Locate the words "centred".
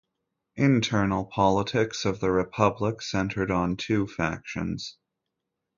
3.03-3.51